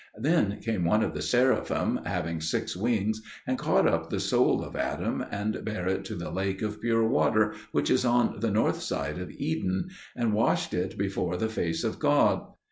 Then 0.17 0.59
came 0.61 0.83
one 0.85 1.03
of 1.03 1.13
the 1.13 1.21
Seraphim, 1.21 1.99
having 2.07 2.41
six 2.41 2.75
wings, 2.75 3.21
and 3.45 3.59
caught 3.59 3.87
up 3.87 4.09
the 4.09 4.19
soul 4.19 4.63
of 4.63 4.75
Adam 4.75 5.23
and 5.29 5.63
bare 5.63 5.87
it 5.87 6.05
to 6.05 6.15
the 6.15 6.31
lake 6.31 6.63
of 6.63 6.81
pure 6.81 7.07
water 7.07 7.53
which 7.71 7.91
is 7.91 8.03
on 8.03 8.39
the 8.39 8.49
north 8.49 8.81
side 8.81 9.19
of 9.19 9.29
Eden, 9.29 9.89
and 10.15 10.33
washed 10.33 10.73
it 10.73 10.97
before 10.97 11.37
the 11.37 11.49
face 11.49 11.83
of 11.83 11.99
God. 11.99 12.47